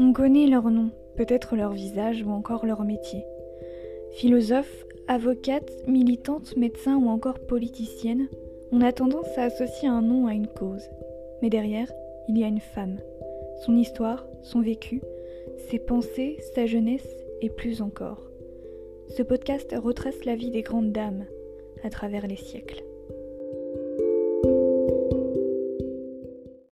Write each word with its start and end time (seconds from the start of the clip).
On 0.00 0.12
connaît 0.12 0.46
leur 0.46 0.70
nom, 0.70 0.90
peut-être 1.16 1.56
leur 1.56 1.72
visage 1.72 2.22
ou 2.22 2.30
encore 2.30 2.64
leur 2.64 2.84
métier. 2.84 3.24
Philosophe, 4.12 4.86
avocate, 5.08 5.68
militante, 5.88 6.56
médecin 6.56 6.96
ou 6.96 7.08
encore 7.08 7.40
politicienne, 7.40 8.28
on 8.70 8.80
a 8.80 8.92
tendance 8.92 9.36
à 9.36 9.42
associer 9.42 9.88
un 9.88 10.00
nom 10.00 10.28
à 10.28 10.34
une 10.34 10.46
cause. 10.46 10.88
Mais 11.42 11.50
derrière, 11.50 11.90
il 12.28 12.38
y 12.38 12.44
a 12.44 12.46
une 12.46 12.60
femme. 12.60 13.00
Son 13.66 13.76
histoire, 13.76 14.24
son 14.44 14.60
vécu, 14.60 15.02
ses 15.68 15.80
pensées, 15.80 16.36
sa 16.54 16.66
jeunesse 16.66 17.08
et 17.40 17.50
plus 17.50 17.82
encore. 17.82 18.22
Ce 19.08 19.24
podcast 19.24 19.74
retrace 19.76 20.24
la 20.24 20.36
vie 20.36 20.52
des 20.52 20.62
grandes 20.62 20.92
dames 20.92 21.24
à 21.82 21.90
travers 21.90 22.28
les 22.28 22.36
siècles. 22.36 22.84